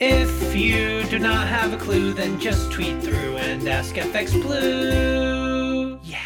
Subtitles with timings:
[0.00, 5.98] If you do not have a clue, then just tweet through and ask FX Blue.
[6.04, 6.20] Yeah.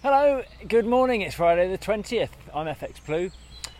[0.00, 1.22] Hello, good morning.
[1.22, 2.28] It's Friday the 20th.
[2.54, 3.32] I'm FX Blue.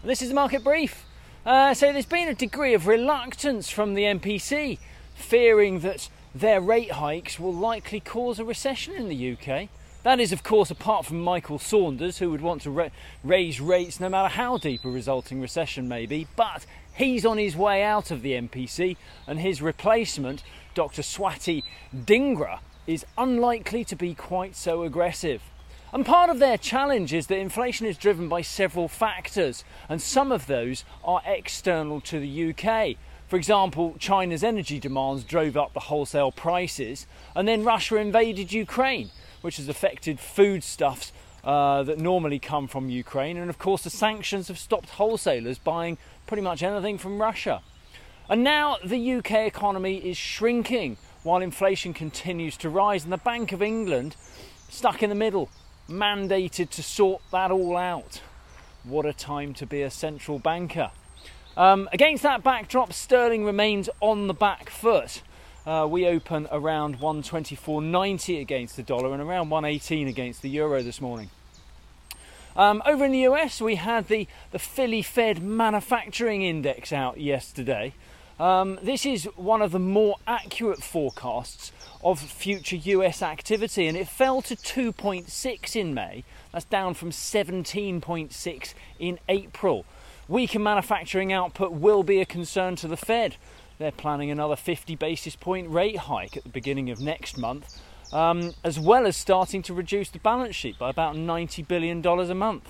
[0.00, 1.06] And this is the market brief.
[1.44, 4.78] Uh, so, there's been a degree of reluctance from the MPC,
[5.16, 9.68] fearing that their rate hikes will likely cause a recession in the UK.
[10.04, 12.88] That is, of course, apart from Michael Saunders, who would want to ra-
[13.24, 16.28] raise rates no matter how deep a resulting recession may be.
[16.36, 21.02] But he's on his way out of the MPC, and his replacement, Dr.
[21.02, 25.42] Swati Dhingra, is unlikely to be quite so aggressive.
[25.92, 30.30] And part of their challenge is that inflation is driven by several factors, and some
[30.30, 32.96] of those are external to the UK.
[33.26, 39.10] For example, China's energy demands drove up the wholesale prices, and then Russia invaded Ukraine
[39.48, 41.10] which has affected foodstuffs
[41.42, 43.38] uh, that normally come from Ukraine.
[43.38, 47.62] And of course, the sanctions have stopped wholesalers buying pretty much anything from Russia.
[48.28, 53.52] And now the UK economy is shrinking while inflation continues to rise, and the Bank
[53.52, 54.16] of England,
[54.68, 55.48] stuck in the middle,
[55.88, 58.20] mandated to sort that all out.
[58.84, 60.90] What a time to be a central banker.
[61.56, 65.22] Um, against that backdrop, sterling remains on the back foot.
[65.68, 70.98] Uh, we open around 124.90 against the dollar and around 118 against the euro this
[70.98, 71.28] morning.
[72.56, 77.92] Um, over in the US, we had the, the Philly Fed Manufacturing Index out yesterday.
[78.40, 81.70] Um, this is one of the more accurate forecasts
[82.02, 86.24] of future US activity, and it fell to 2.6 in May.
[86.50, 89.84] That's down from 17.6 in April.
[90.28, 93.36] Weaker manufacturing output will be a concern to the Fed.
[93.78, 97.80] They're planning another 50 basis point rate hike at the beginning of next month,
[98.12, 102.34] um, as well as starting to reduce the balance sheet by about $90 billion a
[102.34, 102.68] month.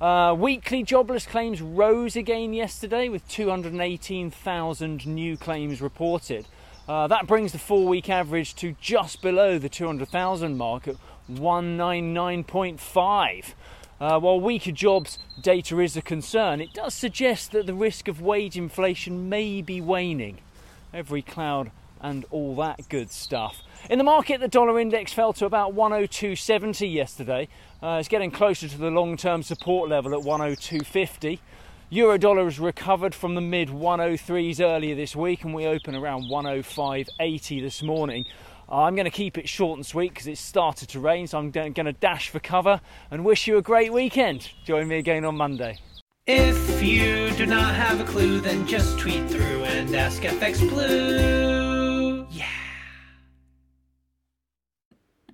[0.00, 6.44] Uh, weekly jobless claims rose again yesterday with 218,000 new claims reported.
[6.88, 10.96] Uh, that brings the four week average to just below the 200,000 mark at
[11.30, 13.54] 199.5.
[14.02, 18.20] Uh, while weaker jobs data is a concern, it does suggest that the risk of
[18.20, 20.38] wage inflation may be waning.
[20.92, 21.70] Every cloud
[22.00, 23.62] and all that good stuff.
[23.88, 27.46] In the market, the dollar index fell to about 102.70 yesterday.
[27.80, 31.38] Uh, it's getting closer to the long term support level at 102.50.
[31.90, 36.24] Euro dollar has recovered from the mid 103s earlier this week, and we open around
[36.24, 38.26] 105.80 this morning.
[38.72, 41.50] I'm going to keep it short and sweet because it's started to rain, so I'm
[41.50, 44.48] going to dash for cover and wish you a great weekend.
[44.64, 45.78] Join me again on Monday.
[46.26, 51.61] If you do not have a clue, then just tweet through and ask FX Blue.